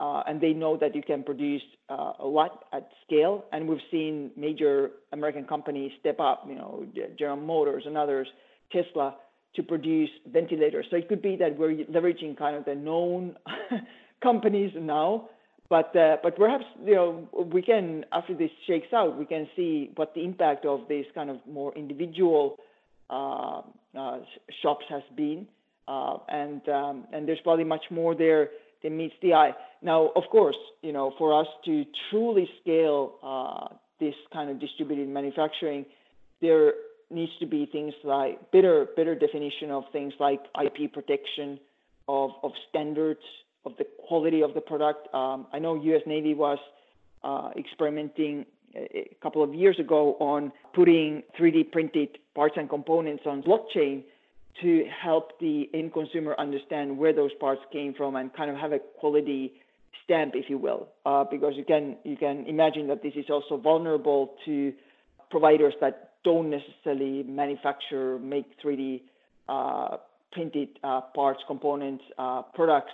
[0.00, 3.44] uh, and they know that you can produce uh, a lot at scale.
[3.52, 6.86] And we've seen major American companies step up, you know,
[7.18, 8.26] General Motors and others,
[8.72, 9.16] Tesla,
[9.56, 10.86] to produce ventilators.
[10.90, 13.36] So it could be that we're leveraging kind of the known
[14.22, 15.28] companies now,
[15.68, 19.90] but uh, but perhaps you know we can after this shakes out, we can see
[19.96, 22.56] what the impact of these kind of more individual
[23.08, 23.62] uh,
[23.98, 24.18] uh,
[24.62, 25.46] shops has been,
[25.88, 28.50] uh, and um, and there's probably much more there
[28.82, 29.52] that meets the eye.
[29.82, 35.08] Now, of course, you know, for us to truly scale uh, this kind of distributed
[35.08, 35.86] manufacturing,
[36.40, 36.74] there
[37.10, 41.58] needs to be things like better better definition of things like IP protection,
[42.08, 43.20] of of standards,
[43.64, 45.12] of the quality of the product.
[45.14, 46.02] Um, I know U.S.
[46.06, 46.58] Navy was
[47.22, 53.42] uh, experimenting a couple of years ago on putting 3D printed parts and components on
[53.42, 54.04] blockchain
[54.62, 58.72] to help the end consumer understand where those parts came from and kind of have
[58.72, 59.52] a quality
[60.04, 63.56] stamp, if you will, uh, because you can you can imagine that this is also
[63.56, 64.72] vulnerable to
[65.30, 69.02] providers that don't necessarily manufacture, make 3D
[69.48, 69.96] uh,
[70.32, 72.92] printed uh, parts, components, uh, products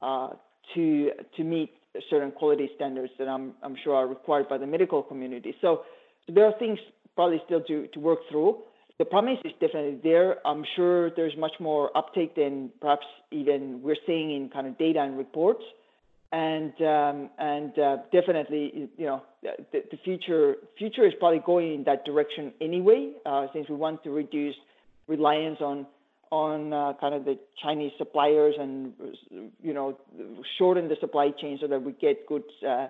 [0.00, 0.30] uh,
[0.74, 1.72] to to meet
[2.08, 5.54] certain quality standards that I'm I'm sure are required by the medical community.
[5.60, 5.82] So,
[6.26, 6.78] so there are things
[7.14, 8.62] probably still to to work through
[8.98, 10.46] the promise is definitely there.
[10.46, 15.00] I'm sure there's much more uptake than perhaps even we're seeing in kind of data
[15.00, 15.62] and reports.
[16.32, 21.84] And um, and uh, definitely, you know, the, the, future future is probably going in
[21.84, 24.54] that direction anyway, uh, since we want to reduce
[25.08, 25.86] reliance on
[26.30, 28.94] on uh, kind of the Chinese suppliers and
[29.62, 29.98] you know
[30.56, 32.86] shorten the supply chain so that we get goods uh,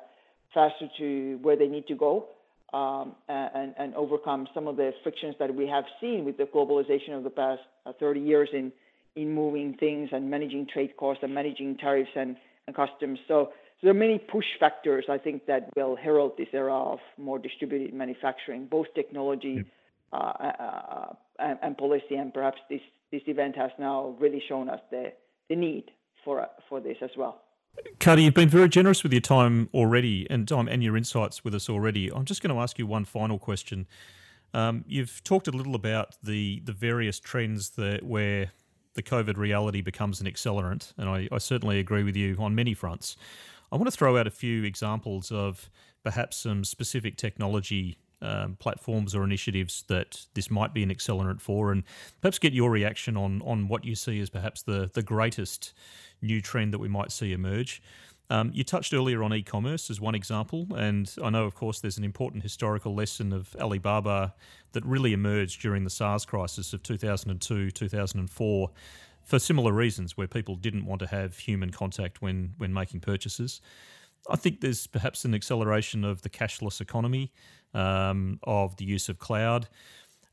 [0.55, 2.29] faster to where they need to go
[2.73, 7.17] um, and, and, overcome some of the frictions that we have seen with the globalization
[7.17, 8.73] of the past uh, 30 years in,
[9.15, 13.19] in moving things and managing trade costs and managing tariffs and, and customs.
[13.29, 17.01] So, so, there are many push factors, I think, that will herald this era of
[17.19, 19.65] more distributed manufacturing, both technology
[20.13, 21.07] uh, uh,
[21.41, 22.15] and, and, policy.
[22.15, 22.81] And perhaps this,
[23.11, 25.13] this event has now really shown us the,
[25.49, 25.91] the need
[26.25, 27.43] for, for this as well.
[27.99, 31.55] Kati, you've been very generous with your time already and time and your insights with
[31.55, 32.13] us already.
[32.13, 33.87] I'm just going to ask you one final question.
[34.55, 38.53] Um, you've talked a little about the the various trends that where
[38.95, 42.75] the COVID reality becomes an accelerant, and I, I certainly agree with you on many
[42.75, 43.17] fronts.
[43.71, 45.71] I want to throw out a few examples of
[46.03, 51.73] perhaps some specific technology um, platforms or initiatives that this might be an accelerant for,
[51.73, 51.83] and
[52.21, 55.73] perhaps get your reaction on on what you see as perhaps the the greatest
[56.23, 57.83] new trend that we might see emerge.
[58.31, 61.81] Um, you touched earlier on e commerce as one example, and I know, of course,
[61.81, 64.35] there's an important historical lesson of Alibaba
[64.73, 68.71] that really emerged during the SARS crisis of 2002 2004
[69.25, 73.61] for similar reasons, where people didn't want to have human contact when, when making purchases.
[74.29, 77.33] I think there's perhaps an acceleration of the cashless economy,
[77.75, 79.69] um, of the use of cloud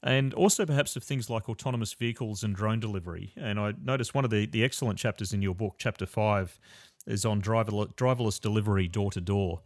[0.01, 3.33] and also perhaps of things like autonomous vehicles and drone delivery.
[3.35, 6.57] And I noticed one of the, the excellent chapters in your book, chapter five,
[7.05, 9.61] is on driverless, driverless delivery door to door.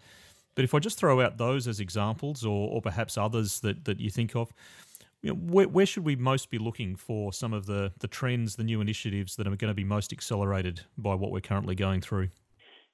[0.56, 4.00] But if I just throw out those as examples, or, or perhaps others that, that
[4.00, 4.54] you think of,
[5.22, 8.56] you know, where, where should we most be looking for some of the, the trends,
[8.56, 12.02] the new initiatives that are going to be most accelerated by what we're currently going
[12.02, 12.30] through?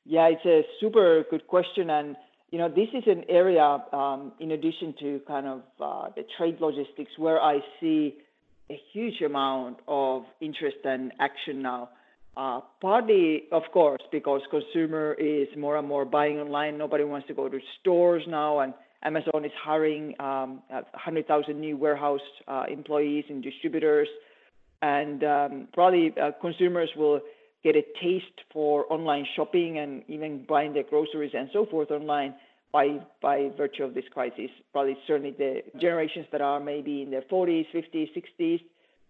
[0.10, 1.92] Yeah, it's a super good question.
[1.92, 2.16] And,
[2.50, 6.58] you know, this is an area, um, in addition to kind of uh, the trade
[6.60, 8.16] logistics, where I see
[8.72, 11.90] a huge amount of interest and action now.
[12.36, 16.80] Uh, partly, of course, because consumer is more and more buying online.
[16.80, 22.20] Nobody wants to go to stores now, and Amazon is hiring um, 100,000 new warehouse
[22.48, 24.08] uh, employees and distributors.
[24.82, 27.22] And um, probably uh, consumers will
[27.64, 32.34] get a taste for online shopping and even buying their groceries and so forth online
[32.72, 34.50] by by virtue of this crisis.
[34.72, 38.64] Probably certainly the generations that are maybe in their 40s, 50s, 60s,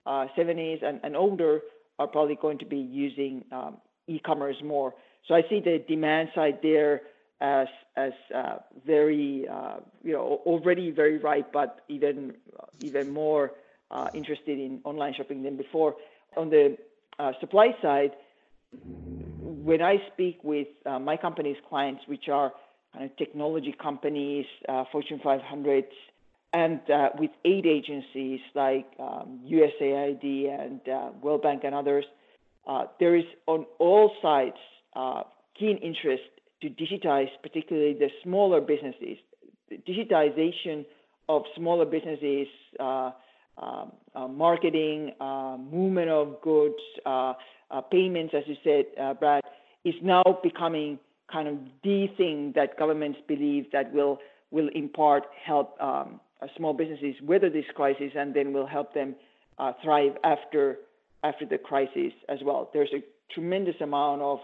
[0.06, 1.62] uh, 70s, and, and older
[2.00, 3.78] are probably going to be using um,
[4.08, 4.94] e-commerce more.
[5.28, 7.02] So I see the demand side there
[7.42, 12.34] as as uh, very uh, you know already very ripe, but even
[12.82, 13.52] even more
[13.92, 15.96] uh, interested in online shopping than before.
[16.38, 16.78] On the
[17.18, 18.12] uh, supply side,
[18.72, 22.54] when I speak with uh, my company's clients, which are
[22.94, 25.84] kind of technology companies, uh, Fortune 500s,
[26.52, 26.80] and
[27.20, 30.82] with aid agencies like um, USAID and
[31.22, 32.06] World Bank and others,
[33.00, 34.58] there is on all sides
[35.60, 36.24] keen interest
[36.62, 39.18] to digitize, particularly the smaller businesses.
[39.70, 40.86] The digitization
[41.28, 42.48] of smaller businesses,
[42.80, 43.12] uh,
[43.58, 47.34] um, uh, marketing, uh, movement of goods, uh, uh,
[47.92, 49.44] payments, as you said, uh, Brad,
[49.84, 51.00] is now becoming
[51.32, 54.18] kind of the thing that governments believe that will
[54.52, 56.20] will in part help um,
[56.58, 59.16] small businesses weather this crisis, and then will help them
[59.84, 60.80] thrive after
[61.24, 62.70] after the crisis as well.
[62.74, 63.04] There's a
[63.34, 64.40] tremendous amount of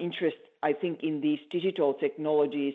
[0.00, 2.72] interest I think, in these digital technologies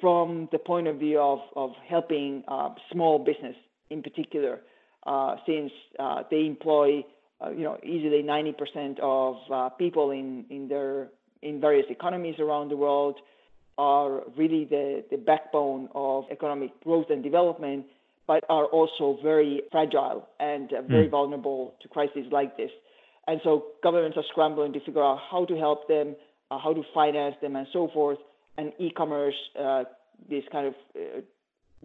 [0.00, 3.54] from the point of view of, of helping uh, small business
[3.90, 4.60] in particular,
[5.06, 7.04] uh, since uh, they employ,
[7.44, 11.08] uh, you know, easily 90% of uh, people in, in their
[11.40, 13.16] in various economies around the world
[13.76, 17.86] are really the, the backbone of economic growth and development,
[18.26, 21.10] but are also very fragile and uh, very mm.
[21.10, 22.70] vulnerable to crises like this.
[23.28, 26.16] And so governments are scrambling to figure out how to help them,
[26.50, 28.18] uh, how to finance them, and so forth.
[28.56, 29.84] And e-commerce, uh,
[30.28, 31.20] these kind of uh,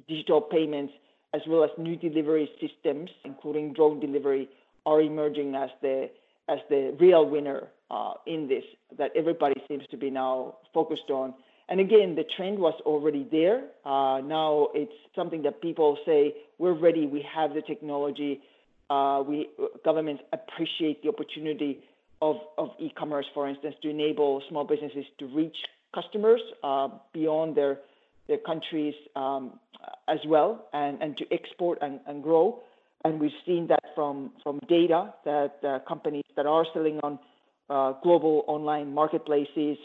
[0.07, 0.93] digital payments,
[1.35, 4.49] as well as new delivery systems, including drone delivery,
[4.85, 6.09] are emerging as the
[6.49, 8.63] as the real winner uh, in this
[8.97, 11.33] that everybody seems to be now focused on.
[11.69, 13.63] And again, the trend was already there.
[13.85, 17.07] Uh, now it's something that people say we're ready.
[17.07, 18.41] We have the technology.
[18.89, 19.49] Uh, we
[19.85, 21.79] governments appreciate the opportunity
[22.21, 25.55] of, of e-commerce, for instance, to enable small businesses to reach
[25.95, 27.79] customers uh, beyond their
[28.27, 29.59] their countries um,
[30.07, 32.61] as well, and, and to export and, and grow.
[33.03, 37.19] And we've seen that from from data that uh, companies that are selling on
[37.69, 39.77] uh, global online marketplaces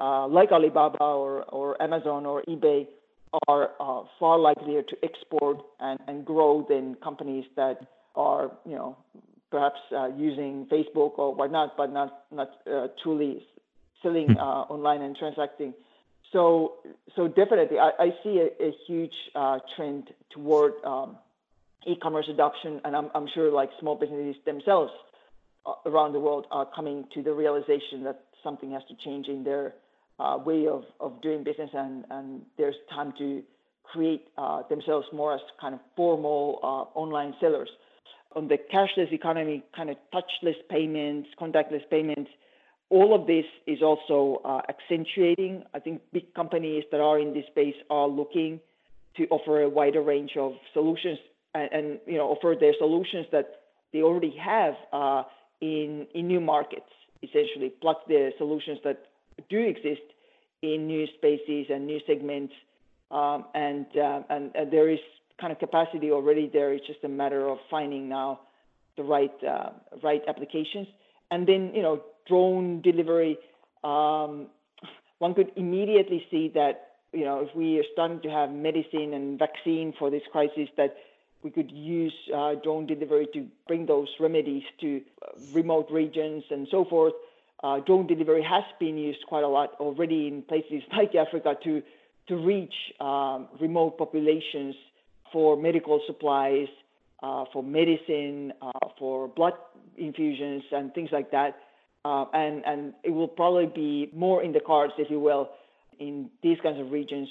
[0.00, 2.86] uh, like Alibaba or, or Amazon or eBay
[3.48, 7.80] are uh, far likelier to export and, and grow than companies that
[8.14, 8.96] are you know
[9.50, 13.44] perhaps uh, using Facebook or whatnot, but not not uh, truly
[14.02, 14.38] selling hmm.
[14.38, 15.74] uh, online and transacting.
[16.32, 16.74] So
[17.14, 21.16] so definitely, I, I see a, a huge uh, trend toward um,
[21.86, 24.92] e-commerce adoption, and I'm, I'm sure like small businesses themselves
[25.66, 29.44] uh, around the world are coming to the realization that something has to change in
[29.44, 29.74] their
[30.18, 33.42] uh, way of, of doing business, and, and there's time to
[33.82, 34.26] create
[34.68, 36.58] themselves more as kind of formal
[36.94, 37.68] online sellers
[38.34, 42.30] on the cashless economy, kind of touchless payments, contactless payments,
[42.90, 45.64] all of this is also uh, accentuating.
[45.72, 48.60] I think big companies that are in this space are looking
[49.16, 51.18] to offer a wider range of solutions
[51.54, 53.60] and, and you know offer their solutions that
[53.92, 55.22] they already have uh,
[55.60, 56.90] in in new markets.
[57.22, 59.06] Essentially, plug the solutions that
[59.48, 60.02] do exist
[60.62, 62.52] in new spaces and new segments,
[63.10, 64.98] um, and, uh, and, and there is
[65.40, 66.72] kind of capacity already there.
[66.72, 68.40] It's just a matter of finding now
[68.96, 69.70] the right uh,
[70.02, 70.86] right applications.
[71.30, 73.38] And then you know drone delivery.
[73.82, 74.48] Um,
[75.18, 79.38] one could immediately see that you know if we are starting to have medicine and
[79.38, 80.96] vaccine for this crisis that
[81.44, 86.66] we could use uh, drone delivery to bring those remedies to uh, remote regions and
[86.70, 87.12] so forth.
[87.62, 91.82] Uh, drone delivery has been used quite a lot already in places like Africa to
[92.26, 94.74] to reach um, remote populations
[95.30, 96.68] for medical supplies,
[97.22, 99.52] uh, for medicine, uh, for blood
[99.98, 101.58] infusions and things like that.
[102.02, 105.50] Uh, and, and it will probably be more in the cards, if you will,
[106.00, 107.28] in these kinds of regions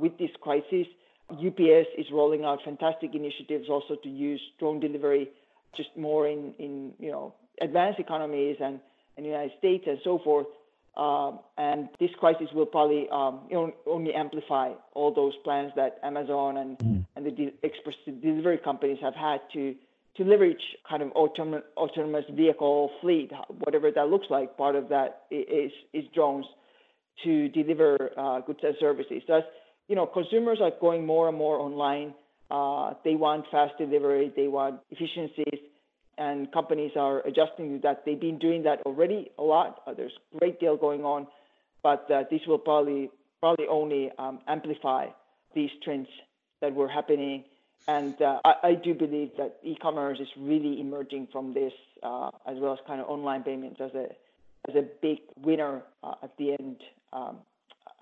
[0.00, 0.86] with this crisis.
[1.30, 5.28] UPS is rolling out fantastic initiatives also to use drone delivery
[5.76, 8.80] just more in, in you know advanced economies and,
[9.16, 10.46] and the United States and so forth.
[10.96, 16.00] Um, and this crisis will probably um, you know, only amplify all those plans that
[16.02, 17.06] Amazon and, mm.
[17.14, 19.74] and the de- express delivery companies have had to
[20.16, 24.56] to leverage kind of autonomous, autonomous vehicle fleet, whatever that looks like.
[24.56, 26.46] Part of that is is drones
[27.22, 29.22] to deliver uh, goods and services.
[29.26, 29.44] So as
[29.88, 32.14] you know, consumers are going more and more online.
[32.50, 34.32] Uh, they want fast delivery.
[34.34, 35.60] They want efficiencies
[36.18, 38.04] and companies are adjusting to that.
[38.04, 39.82] They've been doing that already a lot.
[39.86, 41.28] Uh, there's a great deal going on,
[41.82, 43.10] but uh, this will probably
[43.40, 45.06] probably only um, amplify
[45.54, 46.08] these trends
[46.60, 47.44] that were happening.
[47.86, 51.72] And uh, I, I, do believe that e-commerce is really emerging from this,
[52.02, 54.08] uh, as well as kind of online payments as a
[54.68, 56.76] as a big winner uh, at the end.
[57.12, 57.38] Um,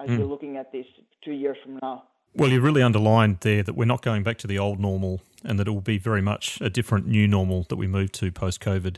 [0.01, 0.18] as mm.
[0.18, 0.86] we're looking at this
[1.24, 2.05] two years from now.
[2.34, 5.59] Well, you really underlined there that we're not going back to the old normal and
[5.59, 8.61] that it will be very much a different new normal that we move to post
[8.61, 8.97] COVID.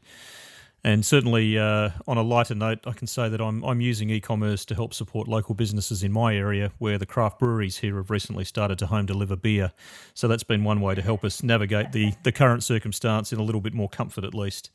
[0.85, 4.21] And certainly, uh, on a lighter note, I can say that I'm, I'm using e
[4.21, 8.11] commerce to help support local businesses in my area where the craft breweries here have
[8.11, 9.73] recently started to home deliver beer.
[10.15, 13.43] So that's been one way to help us navigate the, the current circumstance in a
[13.43, 14.71] little bit more comfort, at least.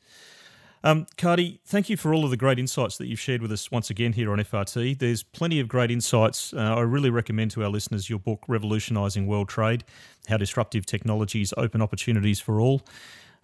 [0.84, 3.70] Um, Kati, thank you for all of the great insights that you've shared with us
[3.70, 4.98] once again here on FRT.
[4.98, 6.52] There's plenty of great insights.
[6.52, 9.82] Uh, I really recommend to our listeners your book, Revolutionising World Trade
[10.28, 12.82] How Disruptive Technologies Open Opportunities for All.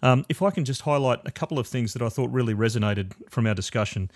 [0.03, 3.13] Um, if I can just highlight a couple of things that I thought really resonated
[3.31, 4.11] from our discussion.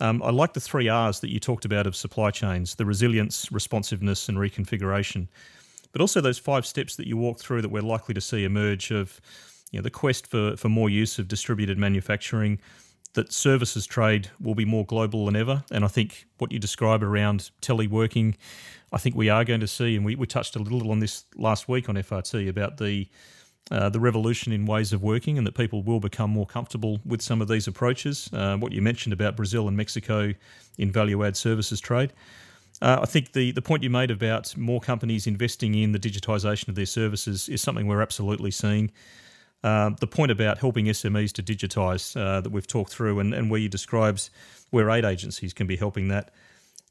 [0.00, 3.50] Um, I like the three R's that you talked about of supply chains the resilience,
[3.52, 5.28] responsiveness, and reconfiguration.
[5.92, 8.90] But also those five steps that you walked through that we're likely to see emerge
[8.90, 9.20] of
[9.70, 12.58] you know, the quest for, for more use of distributed manufacturing,
[13.14, 15.64] that services trade will be more global than ever.
[15.70, 18.34] And I think what you describe around teleworking,
[18.92, 21.24] I think we are going to see, and we, we touched a little on this
[21.34, 23.08] last week on FRT about the
[23.68, 27.20] uh, the revolution in ways of working, and that people will become more comfortable with
[27.20, 28.30] some of these approaches.
[28.32, 30.32] Uh, what you mentioned about Brazil and Mexico
[30.78, 32.12] in value add services trade.
[32.80, 36.68] Uh, I think the, the point you made about more companies investing in the digitisation
[36.68, 38.92] of their services is something we're absolutely seeing.
[39.64, 43.50] Um, the point about helping SMEs to digitise uh, that we've talked through, and, and
[43.50, 44.30] where you describes
[44.70, 46.30] where aid agencies can be helping that,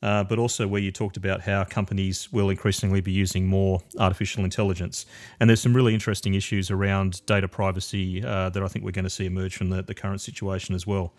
[0.01, 4.43] uh, but also where you talked about how companies will increasingly be using more artificial
[4.43, 5.05] intelligence.
[5.39, 9.05] And there's some really interesting issues around data privacy uh, that I think we're going
[9.05, 11.13] to see emerge from the, the current situation as well.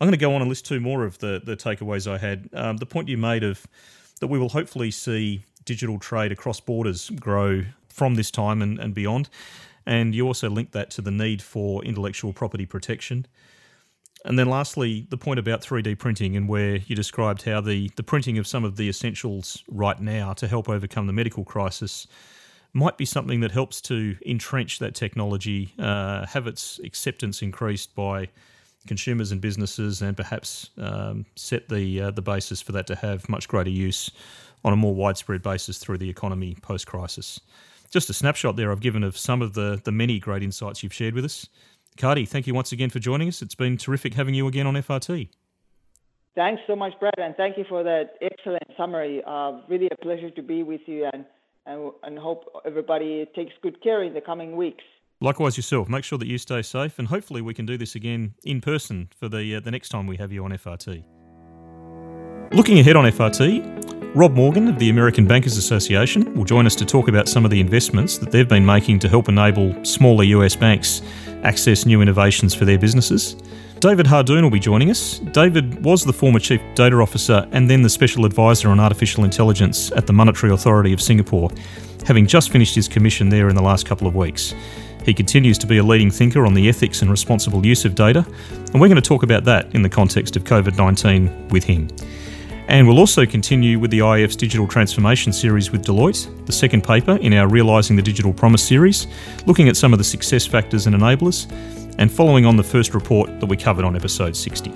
[0.00, 2.48] I'm going to go on and list two more of the, the takeaways I had.
[2.54, 3.66] Um, the point you made of
[4.20, 8.94] that we will hopefully see digital trade across borders grow from this time and, and
[8.94, 9.28] beyond.
[9.86, 13.26] And you also link that to the need for intellectual property protection.
[14.24, 18.02] And then lastly, the point about 3D printing and where you described how the, the
[18.02, 22.06] printing of some of the essentials right now to help overcome the medical crisis
[22.72, 28.28] might be something that helps to entrench that technology, uh, have its acceptance increased by
[28.86, 33.28] consumers and businesses, and perhaps um, set the uh, the basis for that to have
[33.28, 34.10] much greater use
[34.64, 37.40] on a more widespread basis through the economy post crisis
[37.92, 40.94] just a snapshot there I've given of some of the, the many great insights you've
[40.94, 41.48] shared with us.
[41.98, 43.42] Kati, thank you once again for joining us.
[43.42, 45.28] It's been terrific having you again on FRT.
[46.34, 49.22] Thanks so much, Brad, and thank you for that excellent summary.
[49.26, 51.26] Uh, really a pleasure to be with you, and,
[51.66, 54.82] and, and hope everybody takes good care in the coming weeks.
[55.20, 55.90] Likewise, yourself.
[55.90, 59.10] Make sure that you stay safe, and hopefully, we can do this again in person
[59.20, 61.04] for the uh, the next time we have you on FRT.
[62.52, 66.84] Looking ahead on FRT, Rob Morgan of the American Bankers Association will join us to
[66.84, 70.54] talk about some of the investments that they've been making to help enable smaller US
[70.54, 71.00] banks
[71.44, 73.36] access new innovations for their businesses.
[73.80, 75.18] David Hardoon will be joining us.
[75.18, 79.90] David was the former Chief Data Officer and then the Special Advisor on Artificial Intelligence
[79.92, 81.50] at the Monetary Authority of Singapore,
[82.06, 84.52] having just finished his commission there in the last couple of weeks.
[85.06, 88.26] He continues to be a leading thinker on the ethics and responsible use of data,
[88.50, 91.88] and we're going to talk about that in the context of COVID 19 with him.
[92.72, 97.16] And we'll also continue with the IIF's digital transformation series with Deloitte, the second paper
[97.16, 99.06] in our Realising the Digital Promise series,
[99.44, 101.52] looking at some of the success factors and enablers,
[101.98, 104.72] and following on the first report that we covered on episode 60.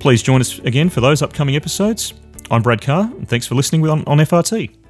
[0.00, 2.12] Please join us again for those upcoming episodes.
[2.50, 4.85] I'm Brad Carr, and thanks for listening on, on FRT.